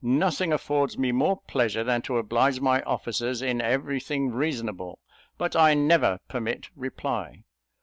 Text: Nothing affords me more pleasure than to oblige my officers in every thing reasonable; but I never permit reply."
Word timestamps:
Nothing 0.03 0.51
affords 0.51 0.97
me 0.97 1.11
more 1.11 1.41
pleasure 1.41 1.83
than 1.83 2.01
to 2.01 2.17
oblige 2.17 2.59
my 2.59 2.81
officers 2.81 3.43
in 3.43 3.61
every 3.61 3.99
thing 3.99 4.31
reasonable; 4.31 4.97
but 5.37 5.55
I 5.55 5.75
never 5.75 6.17
permit 6.27 6.69
reply." 6.75 7.43